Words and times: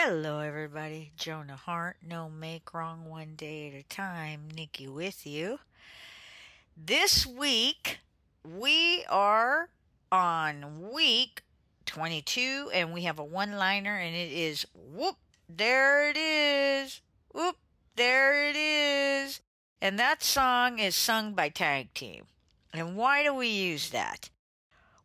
Hello, 0.00 0.38
everybody. 0.38 1.10
Jonah 1.16 1.56
Hart. 1.56 1.96
No 2.06 2.30
make 2.30 2.72
wrong 2.72 3.06
one 3.06 3.34
day 3.34 3.66
at 3.66 3.74
a 3.74 3.82
time. 3.82 4.42
Nikki 4.54 4.86
with 4.86 5.26
you. 5.26 5.58
This 6.76 7.26
week, 7.26 7.98
we 8.44 9.04
are 9.08 9.70
on 10.12 10.92
week 10.92 11.42
22, 11.86 12.70
and 12.72 12.92
we 12.92 13.02
have 13.02 13.18
a 13.18 13.24
one 13.24 13.56
liner, 13.56 13.96
and 13.96 14.14
it 14.14 14.30
is 14.30 14.64
whoop, 14.72 15.16
there 15.48 16.08
it 16.08 16.16
is. 16.16 17.00
Whoop, 17.34 17.56
there 17.96 18.48
it 18.48 18.54
is. 18.54 19.40
And 19.82 19.98
that 19.98 20.22
song 20.22 20.78
is 20.78 20.94
sung 20.94 21.34
by 21.34 21.48
Tag 21.48 21.92
Team. 21.92 22.26
And 22.72 22.96
why 22.96 23.24
do 23.24 23.34
we 23.34 23.48
use 23.48 23.90
that? 23.90 24.30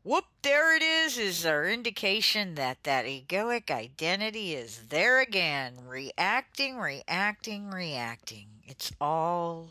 Whoop, 0.05 0.25
there 0.41 0.75
it 0.75 0.81
is, 0.81 1.17
is 1.17 1.45
our 1.45 1.65
indication 1.65 2.55
that 2.55 2.83
that 2.83 3.05
egoic 3.05 3.71
identity 3.71 4.53
is 4.53 4.87
there 4.89 5.21
again, 5.21 5.75
reacting, 5.87 6.75
reacting, 6.77 7.69
reacting. 7.69 8.47
It's 8.65 8.91
all 8.99 9.69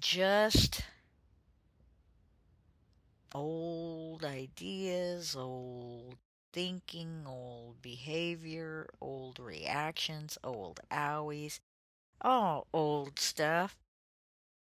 just 0.00 0.82
old 3.34 4.24
ideas, 4.24 5.34
old 5.34 6.18
thinking, 6.52 7.24
old 7.26 7.82
behavior, 7.82 8.88
old 9.00 9.40
reactions, 9.40 10.38
old 10.44 10.78
owies, 10.92 11.58
all 12.20 12.68
old 12.72 13.18
stuff 13.18 13.76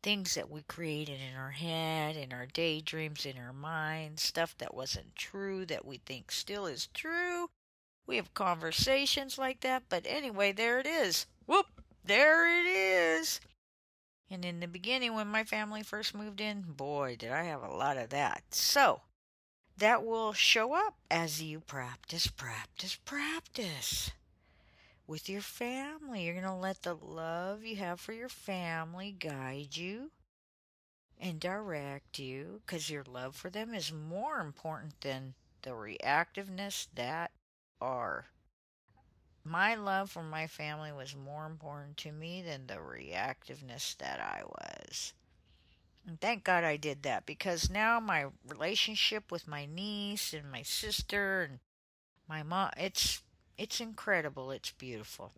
things 0.04 0.34
that 0.34 0.50
we 0.50 0.60
created 0.68 1.18
in 1.18 1.34
our 1.34 1.52
head, 1.52 2.14
in 2.14 2.30
our 2.30 2.44
daydreams, 2.44 3.24
in 3.24 3.38
our 3.38 3.54
minds, 3.54 4.22
stuff 4.22 4.54
that 4.58 4.74
wasn't 4.74 5.16
true 5.16 5.64
that 5.64 5.86
we 5.86 5.96
think 5.96 6.30
still 6.30 6.66
is 6.66 6.88
true. 6.88 7.48
We 8.06 8.16
have 8.16 8.34
conversations 8.34 9.38
like 9.38 9.60
that, 9.60 9.84
but 9.88 10.04
anyway, 10.06 10.52
there 10.52 10.78
it 10.78 10.86
is. 10.86 11.24
Whoop, 11.46 11.80
there 12.04 12.46
it 12.46 12.66
is. 12.66 13.40
And 14.30 14.44
in 14.44 14.60
the 14.60 14.68
beginning, 14.68 15.14
when 15.14 15.28
my 15.28 15.42
family 15.42 15.82
first 15.82 16.14
moved 16.14 16.40
in, 16.40 16.64
boy, 16.68 17.16
did 17.18 17.32
I 17.32 17.44
have 17.44 17.62
a 17.62 17.74
lot 17.74 17.96
of 17.96 18.10
that. 18.10 18.42
So, 18.50 19.00
that 19.78 20.04
will 20.04 20.34
show 20.34 20.74
up 20.74 20.96
as 21.10 21.42
you 21.42 21.60
practice, 21.60 22.26
practice, 22.26 22.98
practice 23.06 24.10
with 25.06 25.28
your 25.28 25.40
family. 25.40 26.24
You're 26.24 26.34
going 26.34 26.44
to 26.44 26.54
let 26.54 26.82
the 26.82 26.94
love 26.94 27.64
you 27.64 27.76
have 27.76 28.00
for 28.00 28.12
your 28.12 28.28
family 28.28 29.14
guide 29.18 29.76
you 29.76 30.10
and 31.20 31.40
direct 31.40 32.18
you 32.18 32.60
because 32.64 32.90
your 32.90 33.04
love 33.04 33.36
for 33.36 33.50
them 33.50 33.74
is 33.74 33.92
more 33.92 34.40
important 34.40 35.00
than 35.00 35.34
the 35.62 35.70
reactiveness 35.70 36.88
that 36.94 37.30
are. 37.80 38.26
My 39.44 39.74
love 39.74 40.10
for 40.10 40.22
my 40.22 40.46
family 40.46 40.90
was 40.90 41.14
more 41.14 41.44
important 41.44 41.98
to 41.98 42.12
me 42.12 42.42
than 42.42 42.66
the 42.66 42.74
reactiveness 42.74 43.96
that 43.98 44.18
I 44.20 44.42
was. 44.44 45.12
And 46.06 46.20
thank 46.20 46.44
God 46.44 46.64
I 46.64 46.76
did 46.76 47.02
that 47.02 47.26
because 47.26 47.70
now 47.70 48.00
my 48.00 48.26
relationship 48.46 49.30
with 49.30 49.48
my 49.48 49.66
niece 49.66 50.32
and 50.32 50.50
my 50.50 50.62
sister 50.62 51.42
and 51.42 51.58
my 52.28 52.42
mom, 52.42 52.70
it's 52.76 53.22
it's 53.58 53.80
incredible. 53.80 54.50
It's 54.50 54.72
beautiful. 54.72 55.32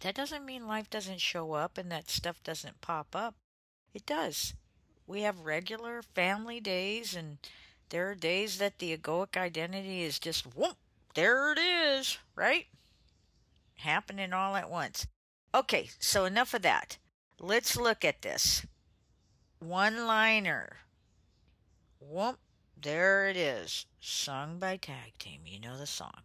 That 0.00 0.14
doesn't 0.14 0.44
mean 0.44 0.66
life 0.66 0.90
doesn't 0.90 1.20
show 1.20 1.52
up 1.52 1.78
and 1.78 1.90
that 1.90 2.10
stuff 2.10 2.42
doesn't 2.42 2.80
pop 2.80 3.14
up. 3.14 3.34
It 3.94 4.06
does. 4.06 4.54
We 5.06 5.22
have 5.22 5.40
regular 5.40 6.02
family 6.02 6.60
days, 6.60 7.14
and 7.14 7.38
there 7.90 8.10
are 8.10 8.14
days 8.14 8.58
that 8.58 8.78
the 8.78 8.96
egoic 8.96 9.36
identity 9.36 10.02
is 10.02 10.18
just, 10.18 10.56
whoop, 10.56 10.76
there 11.14 11.52
it 11.52 11.58
is, 11.58 12.18
right? 12.34 12.66
Happening 13.76 14.32
all 14.32 14.56
at 14.56 14.70
once. 14.70 15.06
Okay, 15.54 15.90
so 15.98 16.24
enough 16.24 16.54
of 16.54 16.62
that. 16.62 16.96
Let's 17.38 17.76
look 17.76 18.04
at 18.04 18.22
this. 18.22 18.64
One 19.58 20.06
liner. 20.06 20.78
Whoop, 22.00 22.38
there 22.80 23.28
it 23.28 23.36
is. 23.36 23.86
Sung 24.00 24.58
by 24.58 24.76
Tag 24.76 25.18
Team. 25.18 25.42
You 25.44 25.60
know 25.60 25.76
the 25.76 25.86
song. 25.86 26.22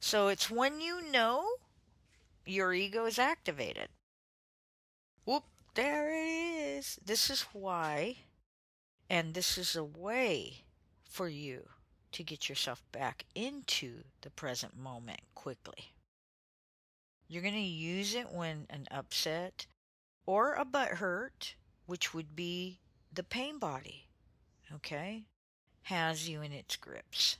So 0.00 0.28
it's 0.28 0.50
when 0.50 0.80
you 0.80 1.10
know 1.10 1.44
your 2.46 2.72
ego 2.72 3.04
is 3.06 3.18
activated. 3.18 3.88
Whoop, 5.24 5.44
there 5.74 6.10
it 6.10 6.78
is. 6.78 6.98
This 7.04 7.30
is 7.30 7.42
why, 7.52 8.16
and 9.10 9.34
this 9.34 9.58
is 9.58 9.76
a 9.76 9.84
way 9.84 10.64
for 11.04 11.28
you 11.28 11.68
to 12.12 12.22
get 12.22 12.48
yourself 12.48 12.82
back 12.92 13.24
into 13.34 14.04
the 14.22 14.30
present 14.30 14.76
moment 14.76 15.20
quickly. 15.34 15.92
You're 17.28 17.42
going 17.42 17.54
to 17.54 17.60
use 17.60 18.14
it 18.14 18.32
when 18.32 18.66
an 18.70 18.86
upset 18.90 19.66
or 20.24 20.54
a 20.54 20.64
butt 20.64 20.88
hurt, 20.88 21.54
which 21.86 22.14
would 22.14 22.34
be 22.34 22.80
the 23.12 23.22
pain 23.22 23.58
body, 23.58 24.08
okay, 24.74 25.24
has 25.82 26.28
you 26.28 26.40
in 26.40 26.52
its 26.52 26.76
grips 26.76 27.36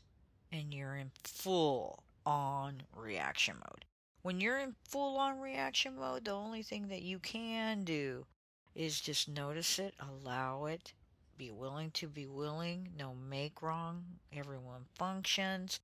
and 0.52 0.74
you're 0.74 0.96
in 0.96 1.10
full 1.22 2.02
on 2.24 2.82
reaction 2.94 3.56
mode. 3.56 3.84
When 4.22 4.40
you're 4.40 4.58
in 4.58 4.74
full 4.88 5.16
on 5.16 5.40
reaction 5.40 5.96
mode, 5.96 6.24
the 6.24 6.32
only 6.32 6.62
thing 6.62 6.88
that 6.88 7.02
you 7.02 7.18
can 7.18 7.84
do 7.84 8.26
is 8.74 9.00
just 9.00 9.28
notice 9.28 9.78
it, 9.78 9.94
allow 9.98 10.66
it, 10.66 10.92
be 11.36 11.50
willing 11.50 11.90
to 11.92 12.08
be 12.08 12.26
willing, 12.26 12.90
no 12.98 13.14
make 13.14 13.62
wrong, 13.62 14.04
everyone 14.32 14.86
functions. 14.94 15.80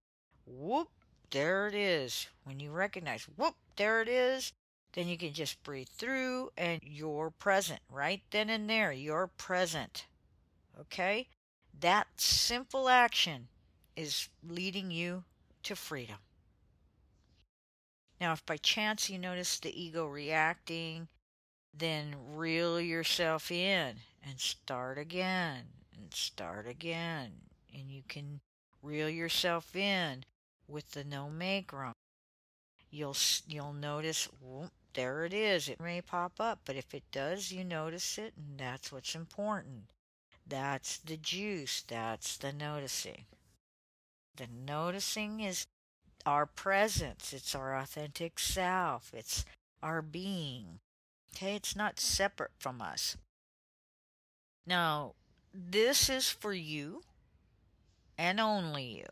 Whoop, 0.47 0.89
there 1.31 1.69
it 1.69 1.75
is. 1.75 2.27
When 2.43 2.61
you 2.61 2.71
recognize, 2.71 3.27
whoop, 3.37 3.55
there 3.77 4.03
it 4.03 4.09
is, 4.09 4.53
then 4.93 5.09
you 5.09 5.17
can 5.17 5.33
just 5.33 5.63
breathe 5.63 5.89
through 5.89 6.51
and 6.57 6.81
you're 6.85 7.31
present. 7.31 7.81
Right 7.91 8.23
then 8.31 8.51
and 8.51 8.69
there, 8.69 8.93
you're 8.93 9.29
present. 9.39 10.07
Okay? 10.81 11.29
That 11.81 12.07
simple 12.17 12.89
action 12.89 13.49
is 13.97 14.29
leading 14.47 14.91
you 14.91 15.25
to 15.65 15.77
freedom. 15.77 16.19
Now, 18.21 18.33
if 18.33 18.47
by 18.47 18.57
chance 18.57 19.11
you 19.11 19.19
notice 19.19 19.59
the 19.59 19.83
ego 19.83 20.07
reacting, 20.07 21.09
then 21.77 22.15
reel 22.35 22.81
yourself 22.81 23.51
in 23.51 23.97
and 24.23 24.39
start 24.39 24.99
again 24.99 25.65
and 25.97 26.15
start 26.15 26.67
again. 26.67 27.33
And 27.75 27.91
you 27.91 28.03
can 28.09 28.41
reel 28.83 29.09
yourself 29.09 29.75
in 29.75 30.25
with 30.69 30.93
the 30.93 31.05
no 31.05 31.29
make 31.29 31.73
wrong. 31.73 31.93
You'll 32.91 33.17
you'll 33.49 33.73
notice 33.73 34.29
whoop, 34.41 34.71
there 34.95 35.25
it 35.25 35.35
is. 35.35 35.69
It 35.69 35.81
may 35.81 36.01
pop 36.01 36.35
up, 36.39 36.61
but 36.65 36.77
if 36.77 36.95
it 36.95 37.03
does, 37.11 37.51
you 37.51 37.65
notice 37.65 38.17
it, 38.19 38.35
and 38.37 38.59
that's 38.59 38.93
what's 38.93 39.17
important. 39.17 39.91
That's 40.47 40.99
the 40.99 41.17
juice. 41.17 41.83
That's 41.83 42.37
the 42.37 42.53
noticing. 42.53 43.25
The 44.37 44.49
noticing 44.49 45.41
is 45.41 45.67
our 46.27 46.47
presence, 46.47 47.33
it's 47.33 47.55
our 47.55 47.77
authentic 47.77 48.39
self, 48.39 49.13
it's 49.15 49.45
our 49.83 50.03
being. 50.03 50.81
Okay, 51.35 51.55
it's 51.55 51.77
not 51.77 52.01
separate 52.01 52.53
from 52.59 52.81
us. 52.81 53.17
Now, 54.67 55.15
this 55.53 56.09
is 56.09 56.29
for 56.29 56.53
you 56.53 57.03
and 58.17 58.41
only 58.41 58.85
you. 58.85 59.07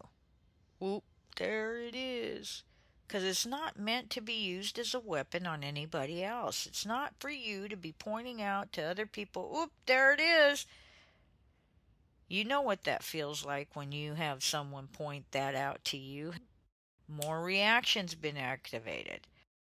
Whoop, 0.78 1.04
there 1.36 1.76
it 1.76 1.94
is. 1.94 2.64
Because 3.06 3.24
it's 3.24 3.46
not 3.46 3.78
meant 3.78 4.08
to 4.10 4.20
be 4.20 4.32
used 4.32 4.78
as 4.78 4.94
a 4.94 5.00
weapon 5.00 5.46
on 5.46 5.62
anybody 5.62 6.24
else. 6.24 6.66
It's 6.66 6.86
not 6.86 7.14
for 7.20 7.28
you 7.28 7.68
to 7.68 7.76
be 7.76 7.92
pointing 7.92 8.40
out 8.40 8.72
to 8.72 8.82
other 8.82 9.06
people, 9.06 9.50
whoop, 9.52 9.70
there 9.86 10.12
it 10.14 10.20
is. 10.20 10.66
You 12.32 12.44
know 12.44 12.62
what 12.62 12.84
that 12.84 13.02
feels 13.02 13.44
like 13.44 13.76
when 13.76 13.92
you 13.92 14.14
have 14.14 14.42
someone 14.42 14.86
point 14.86 15.26
that 15.32 15.54
out 15.54 15.84
to 15.84 15.98
you 15.98 16.32
more 17.06 17.42
reactions 17.42 18.14
been 18.14 18.38
activated. 18.38 19.26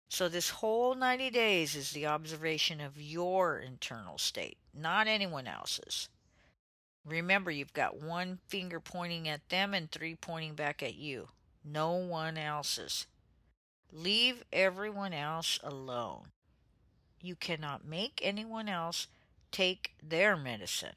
So 0.09 0.27
this 0.27 0.49
whole 0.49 0.95
90 0.95 1.29
days 1.29 1.75
is 1.75 1.91
the 1.91 2.07
observation 2.07 2.81
of 2.81 2.99
your 2.99 3.59
internal 3.59 4.17
state, 4.17 4.57
not 4.73 5.05
anyone 5.05 5.45
else's. 5.45 6.09
Remember, 7.05 7.51
you've 7.51 7.73
got 7.73 8.01
one 8.01 8.39
finger 8.47 8.79
pointing 8.79 9.27
at 9.29 9.47
them 9.49 9.75
and 9.75 9.91
three 9.91 10.15
pointing 10.15 10.55
back 10.55 10.81
at 10.81 10.95
you. 10.95 11.27
No 11.63 11.91
one 11.91 12.35
else's. 12.35 13.05
Leave 13.91 14.43
everyone 14.51 15.13
else 15.13 15.59
alone. 15.63 16.29
You 17.21 17.35
cannot 17.35 17.85
make 17.85 18.19
anyone 18.23 18.67
else 18.67 19.05
take 19.51 19.93
their 20.01 20.35
medicine. 20.35 20.95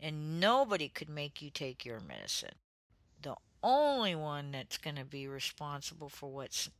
And 0.00 0.40
nobody 0.40 0.88
could 0.88 1.08
make 1.08 1.42
you 1.42 1.50
take 1.50 1.84
your 1.84 2.00
medicine 2.00 2.54
The 3.22 3.36
only 3.62 4.14
one 4.14 4.52
that's 4.52 4.78
going 4.78 4.96
to 4.96 5.04
be 5.04 5.28
responsible 5.28 6.08
for 6.08 6.30
what's 6.30 6.70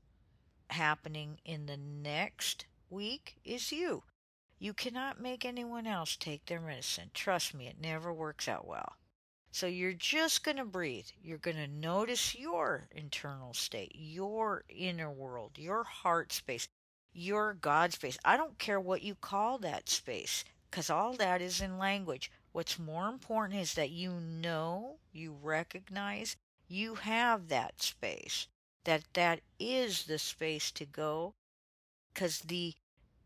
happening 0.71 1.41
in 1.45 1.67
the 1.67 1.77
next 1.77 2.67
week 2.91 3.39
is 3.45 3.73
you. 3.73 4.05
You 4.59 4.75
cannot 4.75 5.21
make 5.21 5.45
anyone 5.45 5.87
else 5.87 6.17
take 6.17 6.47
their 6.47 6.61
medicine. 6.61 7.11
Trust 7.15 7.55
me, 7.55 7.69
it 7.69 7.81
never 7.81 8.13
works 8.13 8.49
out 8.49 8.67
well. 8.67 8.97
So 9.51 9.67
you're 9.67 9.93
just 9.93 10.45
going 10.45 10.59
to 10.59 10.65
breathe. 10.65 11.09
You're 11.21 11.39
going 11.39 11.57
to 11.57 11.67
notice 11.67 12.35
your 12.37 12.89
internal 12.93 13.55
state, 13.55 13.93
your 13.95 14.65
inner 14.69 15.11
world, 15.11 15.59
your 15.59 15.85
heart 15.85 16.33
space, 16.33 16.69
your 17.13 17.55
God 17.55 17.93
space. 17.93 18.19
I 18.25 18.37
don't 18.37 18.59
care 18.59 18.81
what 18.81 19.03
you 19.03 19.15
call 19.17 19.59
that 19.59 19.89
space 19.89 20.45
because 20.71 20.91
all 20.91 21.15
that 21.15 21.43
is 21.43 21.61
in 21.61 21.79
language. 21.79 22.31
What's 22.57 22.79
more 22.79 23.11
important 23.11 23.61
is 23.61 23.75
that 23.75 23.91
you 23.91 24.13
know, 24.13 24.97
you 25.13 25.37
recognize, 25.43 26.37
you 26.67 26.95
have 26.95 27.49
that 27.49 27.83
space, 27.83 28.49
that 28.85 29.03
that 29.13 29.41
is 29.59 30.05
the 30.05 30.19
space 30.19 30.71
to 30.71 30.87
go 30.87 31.35
because 32.15 32.39
the 32.39 32.73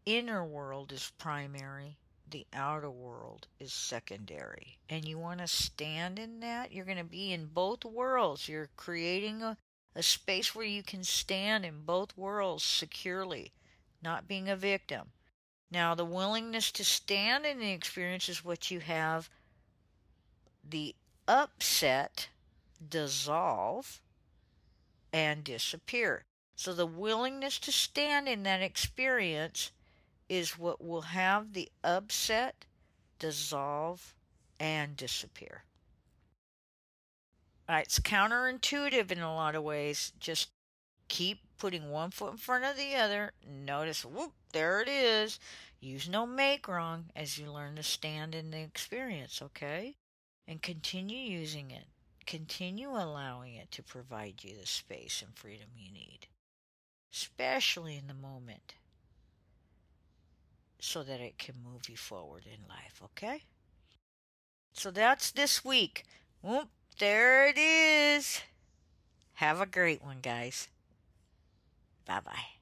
inner 0.05 0.45
world 0.45 0.91
is 0.91 1.13
primary 1.17 1.97
the 2.29 2.45
outer 2.53 2.91
world 2.91 3.47
is 3.61 3.73
secondary. 3.73 4.81
And 4.89 5.05
you 5.05 5.17
want 5.17 5.39
to 5.39 5.47
stand 5.47 6.19
in 6.19 6.41
that. 6.41 6.73
You're 6.73 6.85
going 6.85 6.99
to 6.99 7.05
be 7.05 7.33
in 7.33 7.47
both 7.47 7.85
worlds. 7.85 8.49
You're 8.49 8.71
creating 8.77 9.45
a, 9.45 9.57
a 9.95 10.03
space 10.03 10.57
where 10.57 10.67
you 10.67 10.83
can 10.83 11.05
stand 11.05 11.65
in 11.65 11.83
both 11.83 12.19
worlds 12.19 12.65
securely, 12.65 13.53
not 14.03 14.27
being 14.27 14.49
a 14.49 14.57
victim. 14.57 15.13
Now, 15.71 15.95
the 15.95 16.05
willingness 16.05 16.73
to 16.73 16.85
stand 16.85 17.47
in 17.47 17.59
the 17.59 17.71
experience 17.71 18.29
is 18.29 18.45
what 18.45 18.71
you 18.71 18.81
have 18.81 19.31
the 20.69 20.95
upset 21.29 22.29
dissolve 22.87 24.01
and 25.13 25.45
disappear. 25.45 26.25
So, 26.57 26.75
the 26.75 26.87
willingness 26.87 27.59
to 27.61 27.73
stand 27.73 28.29
in 28.29 28.43
that 28.43 28.63
experience 28.63 29.71
is 30.29 30.59
what 30.59 30.85
will 30.85 31.03
have 31.03 31.53
the 31.53 31.71
upset 31.83 32.65
dissolve 33.19 34.15
and 34.59 34.97
disappear. 34.97 35.65
It's 37.69 38.01
counterintuitive 38.01 39.13
in 39.13 39.21
a 39.21 39.35
lot 39.35 39.55
of 39.55 39.63
ways. 39.63 40.13
Just 40.19 40.51
keep 41.09 41.39
putting 41.57 41.91
one 41.91 42.11
foot 42.11 42.33
in 42.33 42.37
front 42.37 42.65
of 42.65 42.77
the 42.77 42.97
other. 42.97 43.33
Notice, 43.49 44.05
whoop, 44.05 44.33
there 44.53 44.81
it 44.81 44.89
is. 44.89 45.39
Use 45.81 46.09
no 46.09 46.27
make 46.27 46.69
wrong 46.69 47.07
as 47.17 47.39
you 47.39 47.51
learn 47.51 47.77
to 47.77 47.83
stand 47.83 48.35
in 48.35 48.51
the 48.51 48.61
experience, 48.61 49.41
okay? 49.43 49.97
And 50.47 50.61
continue 50.61 51.19
using 51.19 51.71
it. 51.71 51.87
Continue 52.27 52.91
allowing 52.91 53.55
it 53.55 53.71
to 53.73 53.83
provide 53.83 54.45
you 54.45 54.55
the 54.61 54.67
space 54.67 55.23
and 55.23 55.35
freedom 55.35 55.69
you 55.77 55.91
need, 55.91 56.27
especially 57.13 57.97
in 57.97 58.07
the 58.07 58.15
moment 58.15 58.75
so 60.81 61.03
that 61.03 61.21
it 61.21 61.39
can 61.39 61.55
move 61.65 61.89
you 61.89 61.97
forward 61.97 62.45
in 62.47 62.69
life, 62.69 63.01
okay? 63.05 63.43
So 64.73 64.91
that's 64.91 65.31
this 65.31 65.65
week. 65.65 66.05
Whoop, 66.43 66.69
there 66.99 67.47
it 67.47 67.59
is. 67.59 68.41
Have 69.35 69.61
a 69.61 69.67
great 69.67 70.03
one, 70.03 70.19
guys. 70.23 70.69
Bye 72.07 72.21
bye. 72.25 72.60